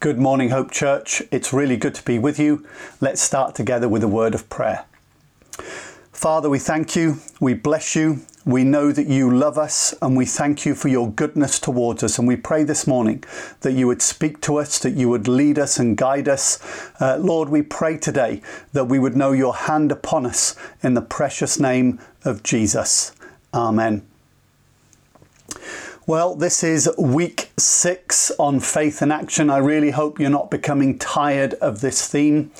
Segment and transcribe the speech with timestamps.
[0.00, 1.24] Good morning, Hope Church.
[1.32, 2.64] It's really good to be with you.
[3.00, 4.84] Let's start together with a word of prayer.
[6.12, 10.24] Father, we thank you, we bless you, we know that you love us, and we
[10.24, 12.16] thank you for your goodness towards us.
[12.16, 13.24] And we pray this morning
[13.62, 16.60] that you would speak to us, that you would lead us and guide us.
[17.00, 18.40] Uh, Lord, we pray today
[18.74, 23.10] that we would know your hand upon us in the precious name of Jesus.
[23.52, 24.06] Amen.
[26.08, 29.50] Well, this is week six on faith and action.
[29.50, 32.50] I really hope you're not becoming tired of this theme.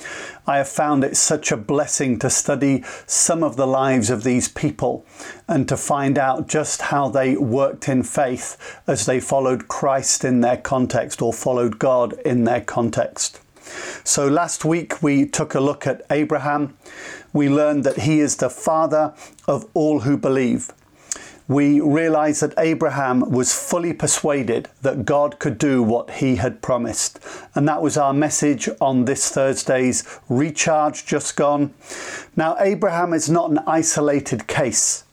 [0.45, 4.49] I have found it such a blessing to study some of the lives of these
[4.49, 5.03] people
[5.47, 10.41] and to find out just how they worked in faith as they followed Christ in
[10.41, 13.41] their context or followed God in their context.
[14.03, 16.77] So last week we took a look at Abraham.
[17.33, 19.15] We learned that he is the father
[19.47, 20.71] of all who believe
[21.49, 27.19] we realize that Abraham was fully persuaded that God could do what he had promised.
[27.55, 31.73] And that was our message on this Thursday's Recharge Just Gone.
[32.35, 35.05] Now, Abraham is not an isolated case.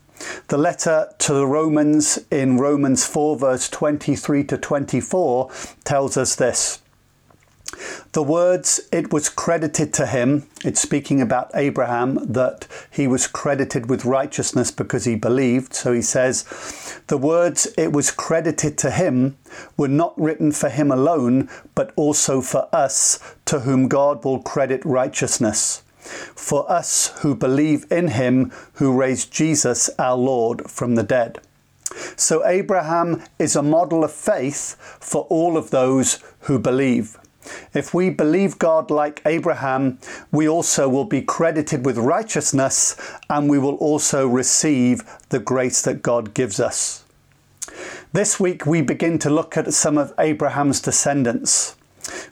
[0.48, 5.50] The letter to the Romans in Romans 4, verse 23 to 24,
[5.84, 6.83] tells us this.
[8.13, 13.89] The words, it was credited to him, it's speaking about Abraham, that he was credited
[13.91, 15.75] with righteousness because he believed.
[15.75, 16.45] So he says,
[17.09, 19.37] the words, it was credited to him,
[19.77, 24.85] were not written for him alone, but also for us, to whom God will credit
[24.85, 25.83] righteousness.
[26.01, 31.41] For us who believe in him who raised Jesus our Lord from the dead.
[32.17, 37.19] So Abraham is a model of faith for all of those who believe.
[37.75, 39.99] If we believe God like Abraham,
[40.33, 42.97] we also will be credited with righteousness
[43.29, 47.05] and we will also receive the grace that God gives us.
[48.13, 51.77] This week we begin to look at some of Abraham's descendants.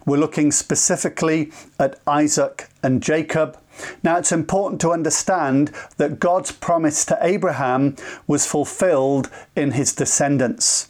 [0.07, 3.59] We're looking specifically at Isaac and Jacob.
[4.03, 10.89] Now, it's important to understand that God's promise to Abraham was fulfilled in his descendants.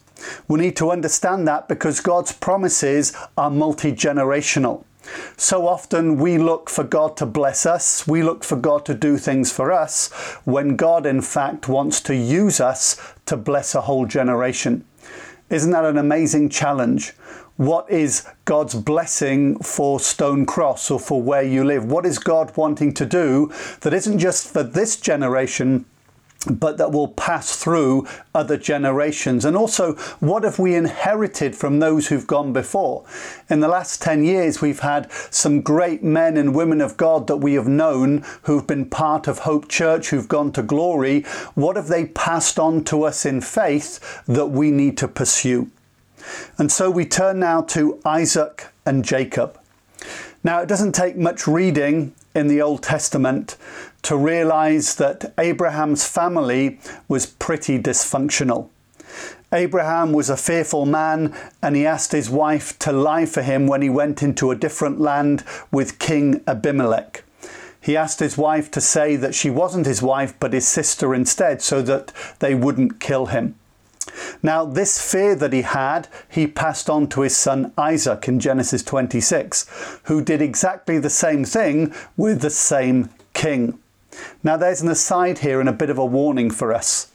[0.49, 4.85] We need to understand that because God's promises are multi generational.
[5.37, 9.19] So often we look for God to bless us, we look for God to do
[9.19, 10.11] things for us,
[10.45, 14.85] when God, in fact, wants to use us to bless a whole generation.
[15.51, 17.13] Isn't that an amazing challenge?
[17.57, 21.85] What is God's blessing for Stone Cross or for where you live?
[21.85, 23.53] What is God wanting to do
[23.83, 25.85] that isn't just for this generation,
[26.51, 29.45] but that will pass through other generations.
[29.45, 33.05] And also, what have we inherited from those who've gone before?
[33.49, 37.39] In the last 10 years, we've had some great men and women of God that
[37.39, 41.23] we have known who've been part of Hope Church, who've gone to glory.
[41.55, 45.71] What have they passed on to us in faith that we need to pursue?
[46.59, 49.59] And so we turn now to Isaac and Jacob.
[50.43, 53.57] Now, it doesn't take much reading in the Old Testament
[54.05, 56.79] to realize that Abraham's family
[57.09, 58.69] was pretty dysfunctional.
[59.53, 63.83] Abraham was a fearful man and he asked his wife to lie for him when
[63.83, 67.25] he went into a different land with King Abimelech.
[67.81, 71.63] He asked his wife to say that she wasn't his wife but his sister instead
[71.63, 73.55] so that they wouldn't kill him.
[74.43, 78.83] Now, this fear that he had, he passed on to his son Isaac in Genesis
[78.83, 83.79] 26, who did exactly the same thing with the same king.
[84.43, 87.11] Now, there's an aside here and a bit of a warning for us.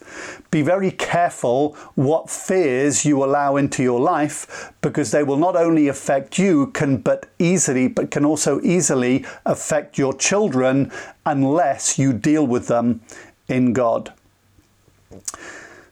[0.52, 5.88] Be very careful what fears you allow into your life because they will not only
[5.88, 10.92] affect you can but easily but can also easily affect your children
[11.26, 13.02] unless you deal with them
[13.48, 14.14] in God.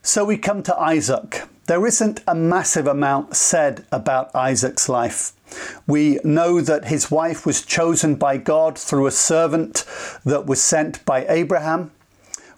[0.02, 1.42] So we come to Isaac.
[1.66, 5.32] There isn't a massive amount said about Isaac's life.
[5.86, 9.84] We know that his wife was chosen by God through a servant
[10.24, 11.90] that was sent by Abraham.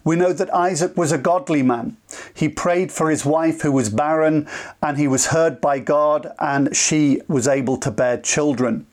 [0.03, 1.97] We know that Isaac was a godly man.
[2.33, 4.47] He prayed for his wife who was barren
[4.81, 8.87] and he was heard by God and she was able to bear children.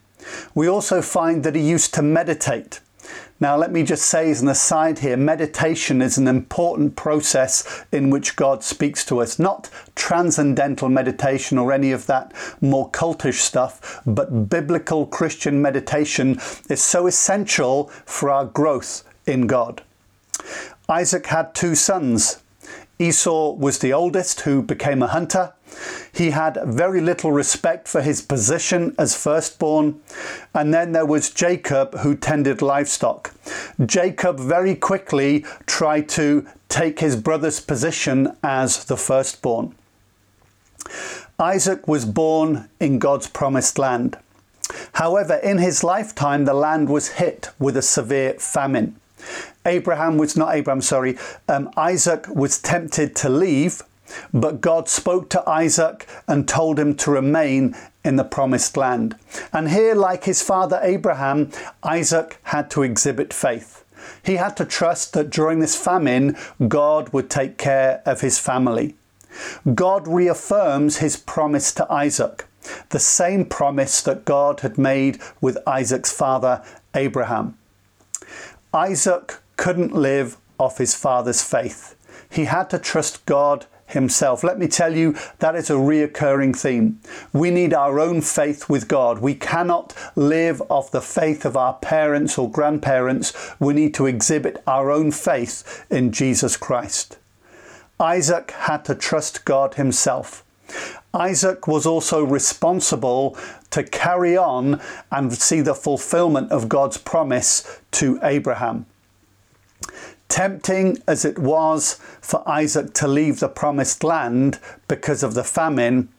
[0.54, 2.80] We also find that he used to meditate.
[3.40, 8.10] Now, let me just say as an aside here meditation is an important process in
[8.10, 14.00] which God speaks to us, not transcendental meditation or any of that more cultish stuff,
[14.04, 19.82] but biblical Christian meditation is so essential for our growth in God.
[20.88, 22.42] Isaac had two sons.
[22.98, 25.52] Esau was the oldest, who became a hunter.
[26.12, 30.00] He had very little respect for his position as firstborn.
[30.54, 33.34] And then there was Jacob, who tended livestock.
[33.84, 39.74] Jacob very quickly tried to take his brother's position as the firstborn.
[41.38, 44.18] Isaac was born in God's promised land.
[44.94, 48.96] However, in his lifetime, the land was hit with a severe famine.
[49.64, 51.18] Abraham was not Abraham, sorry,
[51.48, 53.82] um, Isaac was tempted to leave,
[54.32, 57.74] but God spoke to Isaac and told him to remain
[58.04, 59.16] in the promised land.
[59.52, 61.50] And here, like his father Abraham,
[61.82, 63.84] Isaac had to exhibit faith.
[64.22, 66.36] He had to trust that during this famine,
[66.68, 68.96] God would take care of his family.
[69.74, 72.46] God reaffirms his promise to Isaac,
[72.90, 76.62] the same promise that God had made with Isaac's father
[76.94, 77.56] Abraham.
[78.72, 81.94] Isaac couldn't live off his father's faith.
[82.30, 84.44] He had to trust God himself.
[84.44, 87.00] Let me tell you, that is a reoccurring theme.
[87.32, 89.18] We need our own faith with God.
[89.18, 93.32] We cannot live off the faith of our parents or grandparents.
[93.58, 97.18] We need to exhibit our own faith in Jesus Christ.
[97.98, 100.44] Isaac had to trust God himself.
[101.14, 103.36] Isaac was also responsible
[103.70, 104.80] to carry on
[105.10, 108.86] and see the fulfillment of God's promise to Abraham.
[110.28, 116.10] Tempting as it was for Isaac to leave the promised land because of the famine,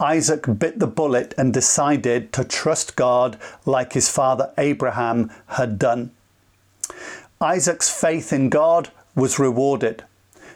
[0.00, 6.10] Isaac bit the bullet and decided to trust God like his father Abraham had done.
[7.40, 10.04] Isaac's faith in God was rewarded.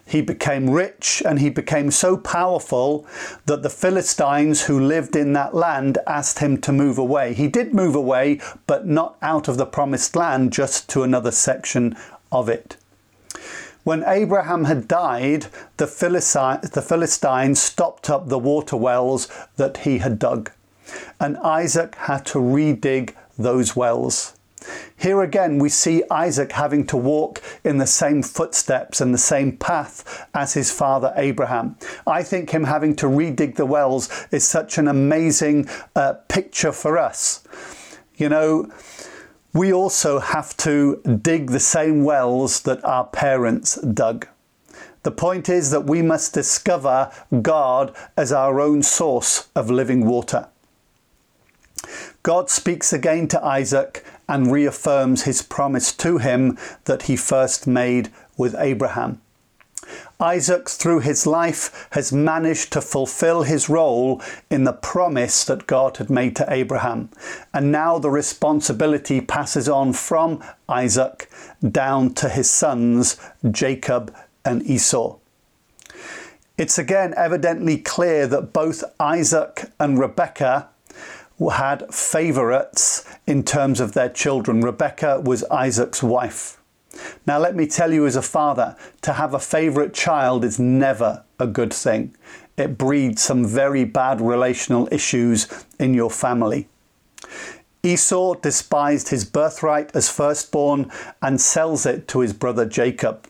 [0.07, 3.07] He became rich and he became so powerful
[3.47, 7.33] that the Philistines who lived in that land asked him to move away.
[7.35, 11.97] He did move away, but not out of the promised land, just to another section
[12.31, 12.77] of it.
[13.85, 15.47] When Abraham had died,
[15.77, 20.51] the, Philistines stopped up the water wells that he had dug,
[21.21, 24.37] and Isaac had to redig those wells.
[24.97, 29.59] Here again, we see Isaac having to walk in the same footsteps and the same
[29.59, 31.77] path as his father Abraham.
[32.07, 36.97] I think him having to redig the wells is such an amazing uh, picture for
[36.97, 37.45] us.
[38.17, 38.71] You know,
[39.55, 44.27] we also have to dig the same wells that our parents dug.
[45.05, 50.49] The point is that we must discover God as our own source of living water.
[52.25, 58.11] God speaks again to Isaac and reaffirms his promise to him that he first made
[58.37, 59.21] with Abraham.
[60.21, 65.97] Isaac, through his life, has managed to fulfill his role in the promise that God
[65.97, 67.11] had made to Abraham.
[67.53, 71.31] And now the responsibility passes on from Isaac
[71.69, 73.19] down to his sons,
[73.51, 74.15] Jacob
[74.45, 75.17] and Esau.
[76.57, 80.69] It's again evidently clear that both Isaac and Rebekah
[81.53, 84.61] had favourites in terms of their children.
[84.61, 86.59] Rebekah was Isaac's wife.
[87.27, 91.25] Now, let me tell you as a father, to have a favourite child is never
[91.39, 92.15] a good thing.
[92.57, 95.49] It breeds some very bad relational issues
[95.79, 96.69] in your family.
[97.83, 103.29] Esau despised his birthright as firstborn and sells it to his brother Jacob.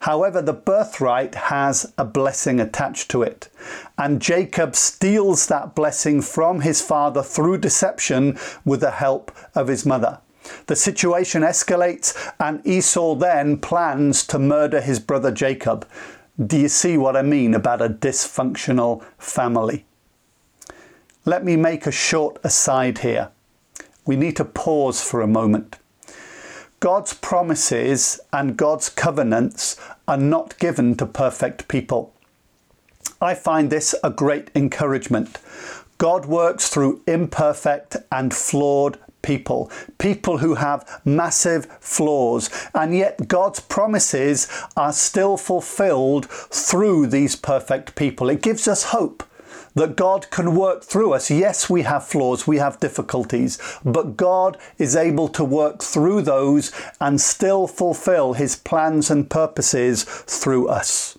[0.00, 3.48] However, the birthright has a blessing attached to it,
[3.98, 9.86] and Jacob steals that blessing from his father through deception with the help of his
[9.86, 10.18] mother.
[10.66, 15.86] The situation escalates, and Esau then plans to murder his brother Jacob.
[16.44, 19.84] Do you see what I mean about a dysfunctional family?
[21.24, 23.30] Let me make a short aside here.
[24.06, 25.76] We need to pause for a moment.
[26.80, 29.76] God's promises and God's covenants
[30.08, 32.14] are not given to perfect people.
[33.20, 35.38] I find this a great encouragement.
[35.98, 43.60] God works through imperfect and flawed people, people who have massive flaws, and yet God's
[43.60, 48.30] promises are still fulfilled through these perfect people.
[48.30, 49.22] It gives us hope
[49.74, 51.30] that God can work through us.
[51.30, 56.72] Yes, we have flaws, we have difficulties, but God is able to work through those
[57.00, 61.16] and still fulfill his plans and purposes through us.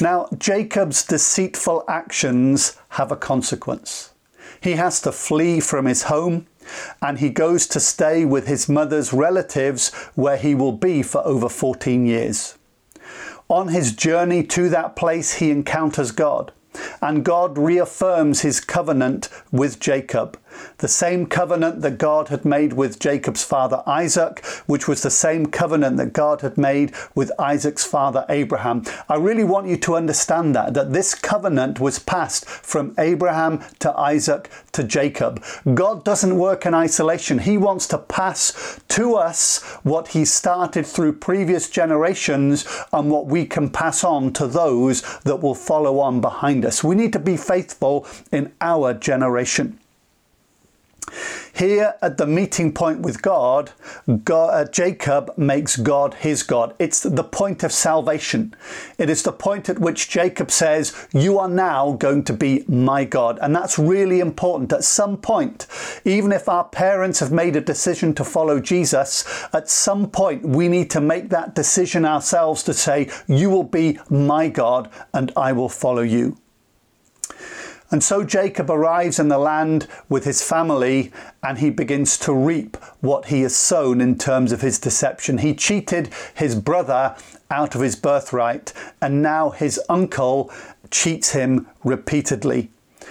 [0.00, 4.11] Now, Jacob's deceitful actions have a consequence.
[4.62, 6.46] He has to flee from his home
[7.00, 11.48] and he goes to stay with his mother's relatives where he will be for over
[11.48, 12.56] 14 years.
[13.48, 16.52] On his journey to that place, he encounters God
[17.00, 20.38] and God reaffirms his covenant with Jacob
[20.78, 25.46] the same covenant that God had made with Jacob's father Isaac, which was the same
[25.46, 28.84] covenant that God had made with Isaac's father Abraham.
[29.08, 33.96] I really want you to understand that, that this covenant was passed from Abraham to
[33.98, 35.42] Isaac to Jacob.
[35.74, 37.38] God doesn't work in isolation.
[37.38, 43.44] He wants to pass to us what he started through previous generations and what we
[43.46, 46.82] can pass on to those that will follow on behind us.
[46.82, 49.78] We need to be faithful in our generation.
[51.54, 53.72] Here at the meeting point with God,
[54.24, 56.74] God uh, Jacob makes God his God.
[56.78, 58.54] It's the point of salvation.
[58.96, 63.04] It is the point at which Jacob says, You are now going to be my
[63.04, 63.38] God.
[63.42, 64.72] And that's really important.
[64.72, 65.66] At some point,
[66.06, 70.68] even if our parents have made a decision to follow Jesus, at some point we
[70.68, 75.52] need to make that decision ourselves to say, You will be my God and I
[75.52, 76.38] will follow you.
[77.92, 82.78] And so Jacob arrives in the land with his family and he begins to reap
[83.00, 85.38] what he has sown in terms of his deception.
[85.38, 87.14] He cheated his brother
[87.50, 88.72] out of his birthright,
[89.02, 90.50] and now his uncle
[90.90, 92.70] cheats him repeatedly.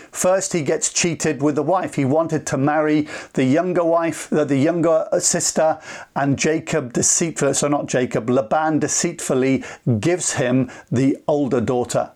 [0.09, 1.93] First, he gets cheated with the wife.
[1.93, 5.79] He wanted to marry the younger wife, uh, the younger sister,
[6.15, 9.63] and Jacob deceitfully, so not Jacob, Laban deceitfully
[9.99, 12.11] gives him the older daughter.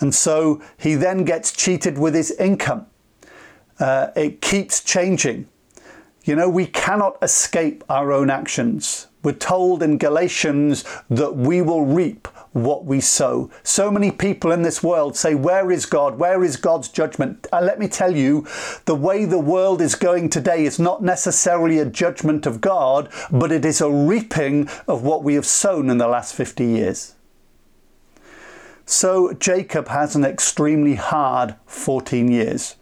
[0.00, 2.86] And so he then gets cheated with his income.
[3.78, 5.48] Uh, it keeps changing.
[6.24, 9.06] You know, we cannot escape our own actions.
[9.22, 13.50] We're told in Galatians that we will reap what we sow.
[13.62, 16.18] So many people in this world say, Where is God?
[16.18, 17.46] Where is God's judgment?
[17.52, 18.46] And let me tell you,
[18.84, 23.52] the way the world is going today is not necessarily a judgment of God, but
[23.52, 27.14] it is a reaping of what we have sown in the last 50 years.
[28.90, 32.76] So Jacob has an extremely hard 14 years.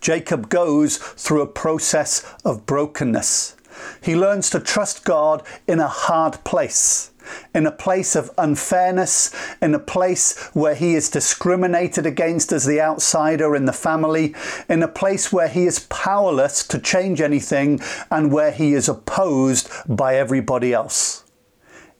[0.00, 3.54] Jacob goes through a process of brokenness.
[4.02, 7.10] He learns to trust God in a hard place,
[7.54, 12.80] in a place of unfairness, in a place where he is discriminated against as the
[12.80, 14.34] outsider in the family,
[14.70, 17.78] in a place where he is powerless to change anything
[18.10, 21.24] and where he is opposed by everybody else.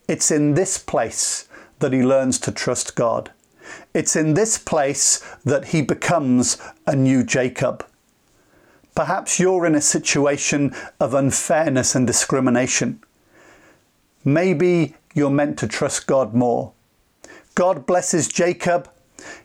[0.08, 1.49] It's in this place
[1.80, 3.32] that he learns to trust God.
[3.92, 7.84] It's in this place that he becomes a new Jacob.
[8.94, 13.00] Perhaps you're in a situation of unfairness and discrimination.
[14.24, 16.72] Maybe you're meant to trust God more.
[17.54, 18.88] God blesses Jacob,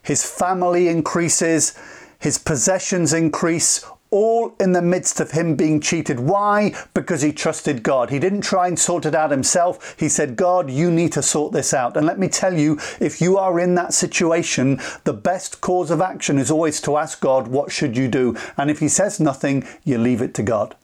[0.02, 1.74] his family increases,
[2.18, 6.20] his possessions increase, all in the midst of him being cheated.
[6.20, 6.74] Why?
[6.94, 8.10] Because he trusted God.
[8.10, 9.96] He didn't try and sort it out himself.
[9.98, 11.96] He said, God, you need to sort this out.
[11.96, 16.00] And let me tell you, if you are in that situation, the best course of
[16.00, 18.36] action is always to ask God, what should you do?
[18.56, 20.76] And if he says nothing, you leave it to God.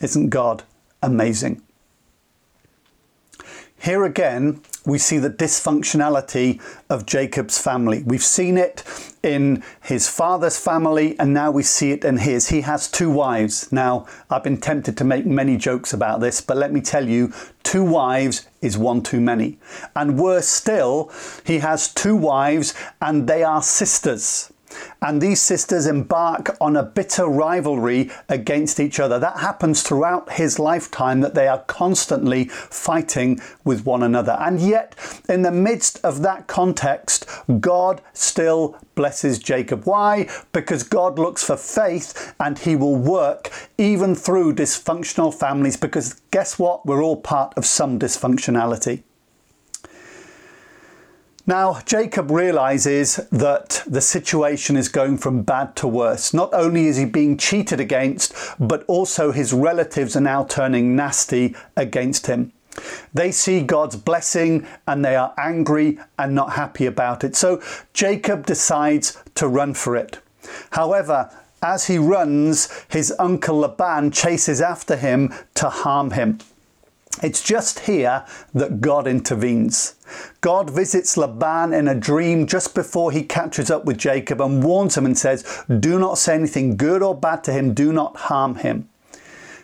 [0.00, 0.64] Isn't God
[1.02, 1.62] amazing?
[3.78, 6.60] Here again, we see the dysfunctionality
[6.90, 8.02] of Jacob's family.
[8.04, 8.82] We've seen it
[9.22, 12.48] in his father's family, and now we see it in his.
[12.48, 13.70] He has two wives.
[13.70, 17.32] Now, I've been tempted to make many jokes about this, but let me tell you,
[17.62, 19.58] two wives is one too many.
[19.94, 21.12] And worse still,
[21.44, 24.52] he has two wives, and they are sisters
[25.00, 29.18] and these sisters embark on a bitter rivalry against each other.
[29.18, 34.36] That happens throughout his lifetime, that they are constantly fighting with one another.
[34.40, 34.94] And yet,
[35.28, 37.26] in the midst of that context,
[37.60, 39.84] God still blesses Jacob.
[39.84, 40.28] Why?
[40.52, 45.76] Because God looks for faith and he will work even through dysfunctional families.
[45.76, 46.86] Because guess what?
[46.86, 49.02] We're all part of some dysfunctionality.
[51.46, 56.32] Now, Jacob realizes that the situation is going from bad to worse.
[56.32, 61.56] Not only is he being cheated against, but also his relatives are now turning nasty
[61.76, 62.52] against him.
[63.12, 67.34] They see God's blessing and they are angry and not happy about it.
[67.34, 67.60] So
[67.92, 70.20] Jacob decides to run for it.
[70.70, 71.28] However,
[71.60, 76.38] as he runs, his uncle Laban chases after him to harm him.
[77.20, 79.94] It's just here that God intervenes.
[80.40, 84.96] God visits Laban in a dream just before he catches up with Jacob and warns
[84.96, 88.56] him and says, Do not say anything good or bad to him, do not harm
[88.56, 88.88] him.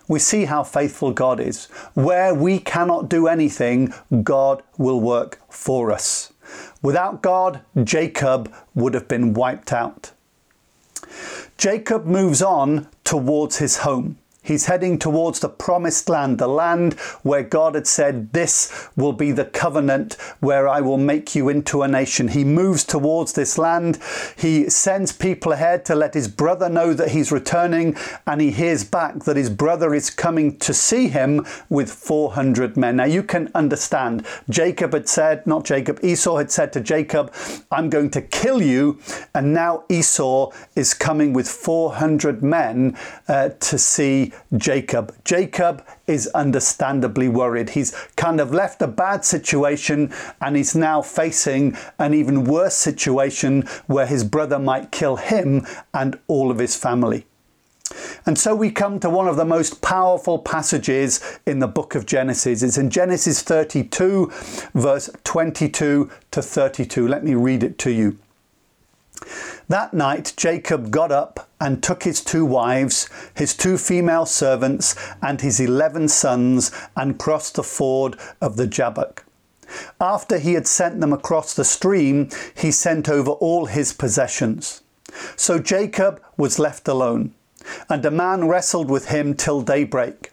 [0.08, 1.66] We see how faithful God is.
[1.94, 6.32] Where we cannot do anything, God will work for us.
[6.80, 10.12] Without God, Jacob would have been wiped out.
[11.58, 14.16] Jacob moves on towards his home.
[14.48, 19.30] He's heading towards the promised land, the land where God had said, This will be
[19.30, 22.28] the covenant where I will make you into a nation.
[22.28, 23.98] He moves towards this land.
[24.38, 27.94] He sends people ahead to let his brother know that he's returning,
[28.26, 32.96] and he hears back that his brother is coming to see him with 400 men.
[32.96, 37.34] Now you can understand, Jacob had said, not Jacob, Esau had said to Jacob,
[37.70, 38.98] I'm going to kill you.
[39.34, 42.96] And now Esau is coming with 400 men
[43.28, 45.14] uh, to see Jacob.
[45.24, 47.70] Jacob is understandably worried.
[47.70, 53.62] He's kind of left a bad situation and he's now facing an even worse situation
[53.86, 57.26] where his brother might kill him and all of his family.
[58.26, 62.04] And so we come to one of the most powerful passages in the book of
[62.04, 62.62] Genesis.
[62.62, 64.30] It's in Genesis 32,
[64.74, 67.08] verse 22 to 32.
[67.08, 68.18] Let me read it to you.
[69.68, 75.40] That night Jacob got up and took his two wives, his two female servants, and
[75.40, 79.24] his eleven sons, and crossed the ford of the Jabbok.
[80.00, 84.82] After he had sent them across the stream, he sent over all his possessions.
[85.36, 87.34] So Jacob was left alone,
[87.88, 90.32] and a man wrestled with him till daybreak.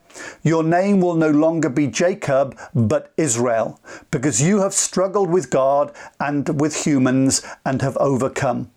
[0.43, 5.91] Your name will no longer be Jacob, but Israel, because you have struggled with God
[6.19, 8.71] and with humans and have overcome.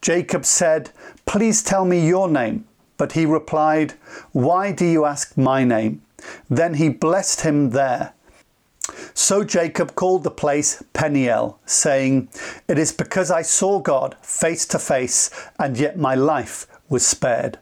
[0.00, 0.90] Jacob said,
[1.24, 2.66] Please tell me your name.
[2.96, 3.94] But he replied,
[4.32, 6.02] Why do you ask my name?
[6.48, 8.12] Then he blessed him there.
[9.14, 12.28] So Jacob called the place Peniel, saying,
[12.68, 17.58] It is because I saw God face to face, and yet my life was spared.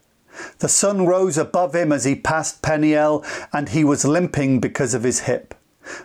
[0.58, 5.02] The sun rose above him as he passed Peniel, and he was limping because of
[5.02, 5.54] his hip.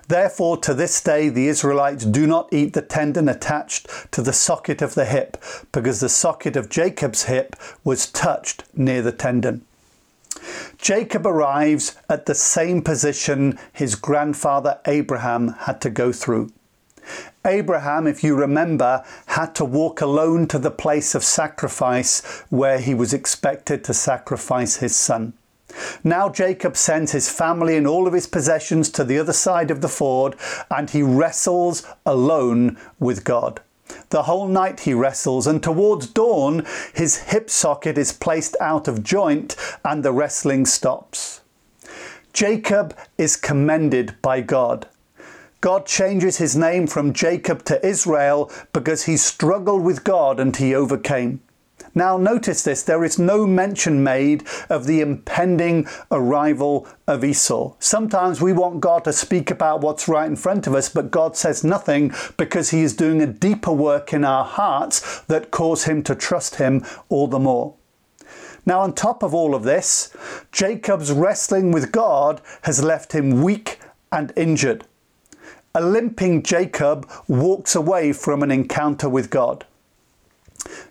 [0.08, 4.82] Therefore, to this day, the Israelites do not eat the tendon attached to the socket
[4.82, 5.38] of the hip,
[5.72, 9.64] because the socket of Jacob's hip was touched near the tendon.
[10.78, 16.52] Jacob arrives at the same position his grandfather Abraham had to go through.
[17.48, 22.94] Abraham, if you remember, had to walk alone to the place of sacrifice where he
[22.94, 25.34] was expected to sacrifice his son.
[26.04, 29.82] Now Jacob sends his family and all of his possessions to the other side of
[29.82, 30.36] the ford
[30.70, 33.62] and he wrestles alone with God.
[34.10, 39.04] The whole night he wrestles, and towards dawn, his hip socket is placed out of
[39.04, 39.56] joint
[39.86, 41.42] and the wrestling stops.
[42.34, 44.88] Jacob is commended by God.
[45.60, 50.76] God changes his name from Jacob to Israel because he struggled with God and he
[50.76, 51.42] overcame.
[51.96, 57.74] Now, notice this there is no mention made of the impending arrival of Esau.
[57.80, 61.36] Sometimes we want God to speak about what's right in front of us, but God
[61.36, 66.04] says nothing because He is doing a deeper work in our hearts that cause Him
[66.04, 67.74] to trust Him all the more.
[68.68, 70.16] Now, on top of all of this,
[70.52, 73.80] Jacob's wrestling with God has left him weak
[74.12, 74.86] and injured.
[75.78, 79.64] A limping Jacob walks away from an encounter with God.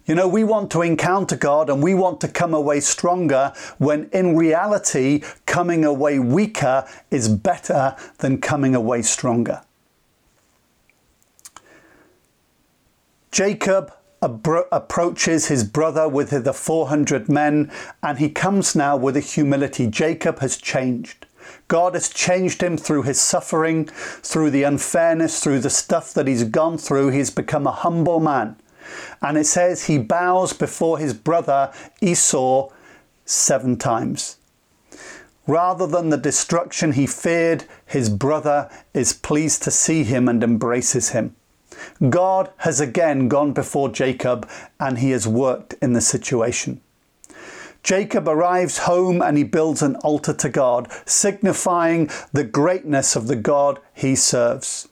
[0.07, 4.09] You know, we want to encounter God and we want to come away stronger when
[4.13, 9.63] in reality, coming away weaker is better than coming away stronger.
[13.33, 17.73] Jacob approaches his brother with the 400 men
[18.05, 19.89] and he comes now with a humility.
[19.89, 21.26] Jacob has changed.
[21.69, 26.45] God has changed him through his suffering, through the unfairness, through the stuff that he's
[26.45, 27.09] gone through.
[27.09, 28.57] He's become a humble man.
[29.21, 32.71] And it says he bows before his brother Esau
[33.25, 34.39] seven times.
[35.47, 41.11] Rather than the destruction he feared, his brother is pleased to see him and embraces
[41.11, 41.37] him.
[42.09, 44.49] God has again gone before Jacob
[44.81, 46.81] and he has worked in the situation.
[47.87, 53.37] Jacob arrives home and he builds an altar to God, signifying the greatness of the
[53.37, 54.89] God he serves.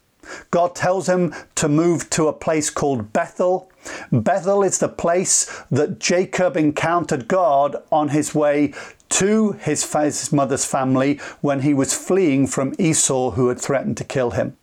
[0.53, 3.69] God tells him to move to a place called Bethel.
[4.13, 8.73] Bethel is the place that Jacob encountered God on his way
[9.09, 14.31] to his, mother's family when he was fleeing from Esau, who had threatened to kill
[14.31, 14.57] him.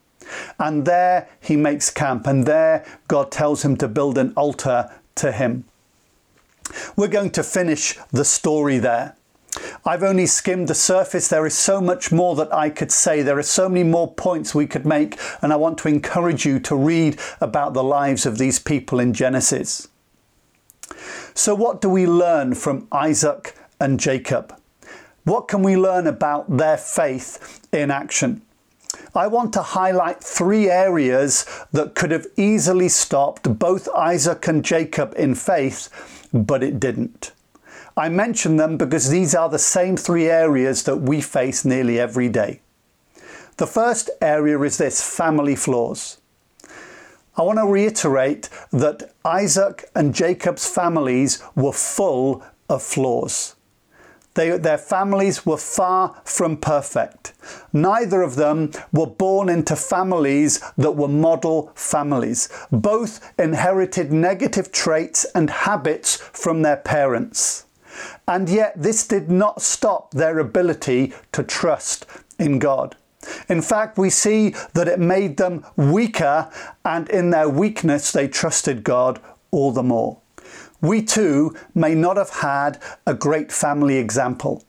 [0.57, 5.33] And there he makes camp, and there God tells him to build an altar to
[5.33, 5.65] him.
[6.95, 9.15] We're going to finish the story there.
[9.85, 11.27] I've only skimmed the surface.
[11.27, 13.21] There is so much more that I could say.
[13.21, 16.59] There are so many more points we could make, and I want to encourage you
[16.61, 19.89] to read about the lives of these people in Genesis.
[21.33, 24.55] So, what do we learn from Isaac and Jacob?
[25.23, 28.41] What can we learn about their faith in action?
[29.13, 35.13] I want to highlight three areas that could have easily stopped both Isaac and Jacob
[35.17, 35.89] in faith,
[36.33, 37.33] but it didn't.
[37.97, 42.29] I mention them because these are the same three areas that we face nearly every
[42.29, 42.61] day.
[43.57, 46.17] The first area is this family flaws.
[47.37, 53.55] I want to reiterate that Isaac and Jacob's families were full of flaws.
[54.33, 57.33] They, their families were far from perfect.
[57.73, 62.47] Neither of them were born into families that were model families.
[62.71, 67.65] Both inherited negative traits and habits from their parents.
[68.25, 72.05] And yet, this did not stop their ability to trust
[72.39, 72.95] in God.
[73.49, 76.49] In fact, we see that it made them weaker,
[76.85, 79.19] and in their weakness, they trusted God
[79.51, 80.20] all the more.
[80.81, 84.63] We too may not have had a great family example.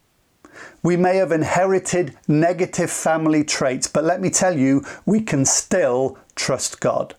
[0.83, 6.18] We may have inherited negative family traits, but let me tell you, we can still
[6.35, 7.14] trust God.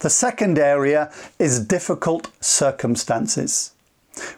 [0.00, 3.70] The second area is difficult circumstances.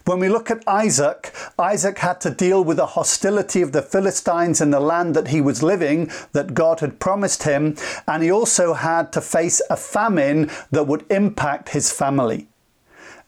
[0.04, 4.60] When we look at Isaac, Isaac had to deal with the hostility of the Philistines
[4.60, 8.74] in the land that he was living, that God had promised him, and he also
[8.74, 12.48] had to face a famine that would impact his family.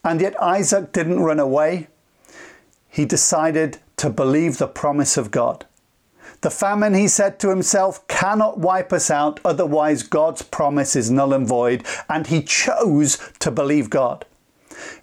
[0.03, 1.87] And yet Isaac didn't run away.
[2.87, 5.65] He decided to believe the promise of God.
[6.41, 11.33] The famine, he said to himself, cannot wipe us out, otherwise God's promise is null
[11.33, 14.25] and void, and he chose to believe God.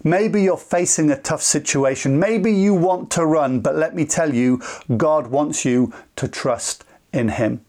[0.03, 2.19] Maybe you're facing a tough situation.
[2.19, 4.61] Maybe you want to run, but let me tell you,
[4.95, 6.83] God wants you to trust
[7.13, 7.61] in Him.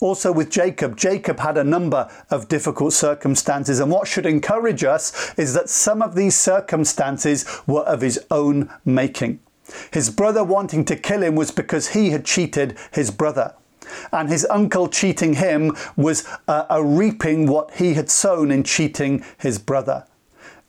[0.00, 5.34] Also, with Jacob, Jacob had a number of difficult circumstances, and what should encourage us
[5.34, 9.38] is that some of these circumstances were of his own making.
[9.92, 13.54] His brother wanting to kill him was because he had cheated his brother.
[14.12, 19.58] And his uncle cheating him was a reaping what he had sown in cheating his
[19.58, 20.06] brother.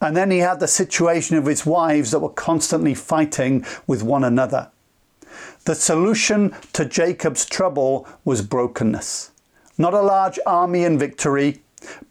[0.01, 4.23] And then he had the situation of his wives that were constantly fighting with one
[4.23, 4.71] another.
[5.65, 9.31] The solution to Jacob's trouble was brokenness.
[9.77, 11.61] Not a large army and victory,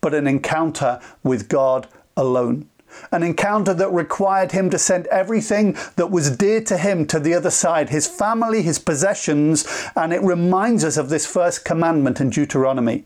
[0.01, 2.69] but an encounter with God alone.
[3.11, 7.35] An encounter that required him to send everything that was dear to him to the
[7.35, 12.31] other side his family, his possessions, and it reminds us of this first commandment in
[12.31, 13.05] Deuteronomy.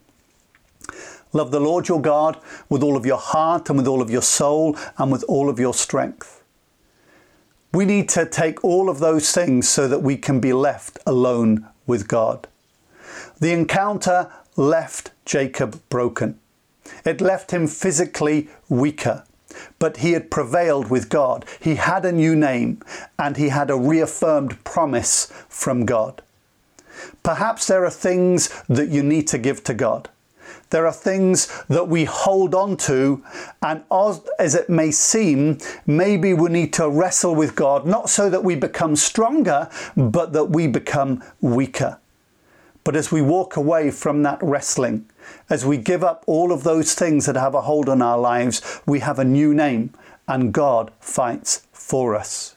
[1.32, 4.22] Love the Lord your God with all of your heart and with all of your
[4.22, 6.43] soul and with all of your strength.
[7.74, 11.66] We need to take all of those things so that we can be left alone
[11.88, 12.46] with God.
[13.40, 16.38] The encounter left Jacob broken.
[17.04, 19.24] It left him physically weaker,
[19.80, 21.44] but he had prevailed with God.
[21.58, 22.80] He had a new name
[23.18, 26.22] and he had a reaffirmed promise from God.
[27.24, 30.08] Perhaps there are things that you need to give to God.
[30.74, 33.22] There are things that we hold on to,
[33.62, 33.84] and
[34.40, 38.56] as it may seem, maybe we need to wrestle with God, not so that we
[38.56, 42.00] become stronger, but that we become weaker.
[42.82, 45.08] But as we walk away from that wrestling,
[45.48, 48.80] as we give up all of those things that have a hold on our lives,
[48.84, 49.94] we have a new name,
[50.26, 52.56] and God fights for us.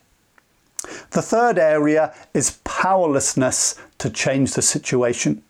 [1.12, 5.43] The third area is powerlessness to change the situation.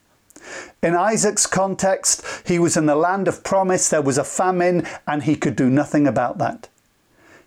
[0.81, 5.23] In Isaac's context, he was in the land of promise, there was a famine, and
[5.23, 6.69] he could do nothing about that.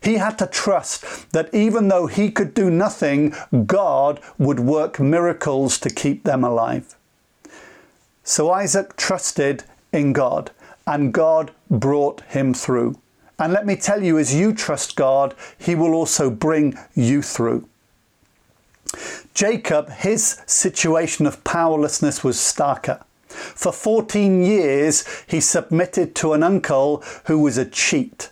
[0.03, 3.35] He had to trust that even though he could do nothing,
[3.67, 6.97] God would work miracles to keep them alive.
[8.25, 10.51] So Isaac trusted in God,
[10.87, 12.99] and God brought him through.
[13.41, 17.67] And let me tell you, as you trust God, He will also bring you through.
[19.33, 23.03] Jacob, his situation of powerlessness was starker.
[23.31, 28.31] For 14 years, he submitted to an uncle who was a cheat,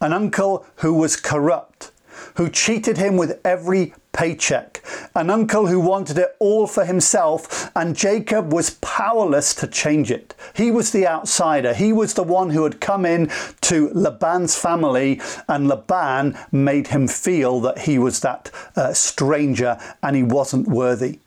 [0.00, 1.90] an uncle who was corrupt,
[2.36, 4.82] who cheated him with every paycheck,
[5.14, 10.34] an uncle who wanted it all for himself, and Jacob was powerless to change it.
[10.54, 11.74] He was the outsider.
[11.74, 13.30] He was the one who had come in
[13.62, 20.16] to Laban's family, and Laban made him feel that he was that uh, stranger and
[20.16, 21.20] he wasn't worthy.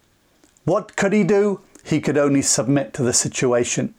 [0.66, 1.62] What could he do?
[1.84, 3.94] He could only submit to the situation.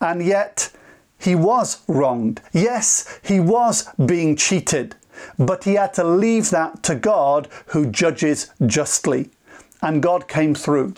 [0.00, 0.70] And yet,
[1.18, 2.42] he was wronged.
[2.52, 4.94] Yes, he was being cheated.
[5.38, 9.30] But he had to leave that to God who judges justly.
[9.80, 10.94] And God came through.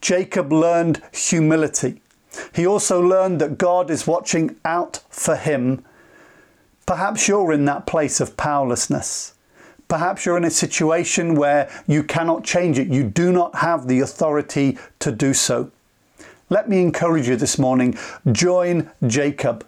[0.00, 2.02] Jacob learned humility.
[2.54, 5.84] He also learned that God is watching out for him.
[6.86, 9.31] Perhaps you're in that place of powerlessness.
[9.92, 12.88] Perhaps you're in a situation where you cannot change it.
[12.88, 15.70] You do not have the authority to do so.
[16.48, 17.98] Let me encourage you this morning
[18.32, 19.66] join Jacob.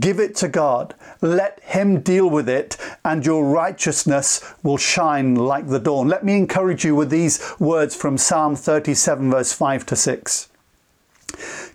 [0.00, 0.96] Give it to God.
[1.20, 6.08] Let Him deal with it, and your righteousness will shine like the dawn.
[6.08, 10.48] Let me encourage you with these words from Psalm 37, verse 5 to 6.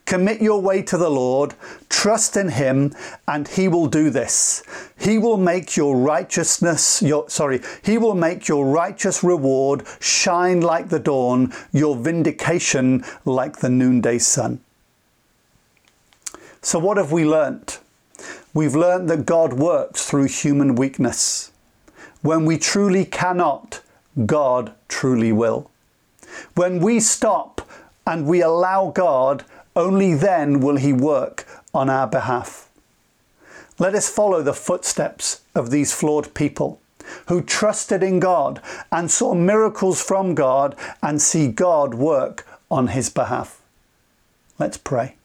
[0.07, 1.53] Commit your way to the Lord,
[1.89, 2.93] trust in him,
[3.27, 4.63] and he will do this.
[4.97, 10.87] He will make your righteousness, your sorry, he will make your righteous reward shine like
[10.87, 14.61] the dawn, your vindication like the noonday sun.
[16.61, 17.79] So what have we learnt?
[18.53, 21.51] We've learnt that God works through human weakness.
[22.21, 23.81] When we truly cannot,
[24.25, 25.69] God truly will.
[26.55, 27.69] When we stop
[28.05, 29.43] and we allow God,
[29.77, 32.69] only then will He work on our behalf.
[33.79, 36.81] Let us follow the footsteps of these flawed people
[37.27, 38.61] who trusted in God
[38.91, 43.61] and saw miracles from God and see God work on His behalf.
[44.59, 45.16] Let's pray.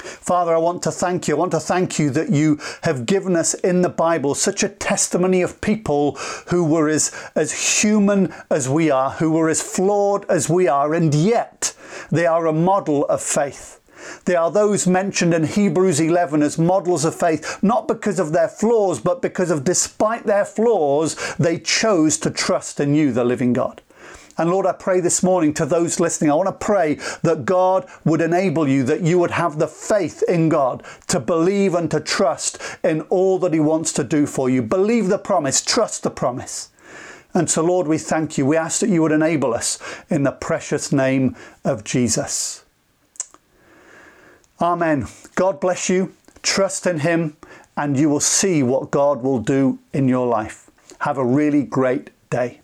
[0.00, 1.36] Father, I want to thank you.
[1.36, 4.68] I want to thank you that you have given us in the Bible such a
[4.68, 6.16] testimony of people
[6.48, 10.94] who were as, as human as we are, who were as flawed as we are,
[10.94, 11.74] and yet
[12.10, 13.80] they are a model of faith.
[14.24, 18.48] They are those mentioned in Hebrews 11 as models of faith, not because of their
[18.48, 23.52] flaws, but because of despite their flaws, they chose to trust in you, the living
[23.52, 23.82] God.
[24.38, 27.86] And Lord, I pray this morning to those listening, I want to pray that God
[28.04, 32.00] would enable you, that you would have the faith in God to believe and to
[32.00, 34.62] trust in all that He wants to do for you.
[34.62, 36.70] Believe the promise, trust the promise.
[37.34, 38.46] And so, Lord, we thank you.
[38.46, 42.64] We ask that you would enable us in the precious name of Jesus.
[44.60, 45.06] Amen.
[45.36, 46.14] God bless you.
[46.42, 47.36] Trust in Him,
[47.76, 50.70] and you will see what God will do in your life.
[51.00, 52.59] Have a really great day.